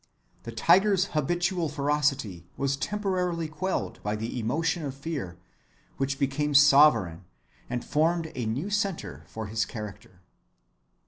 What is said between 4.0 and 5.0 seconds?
by the emotion of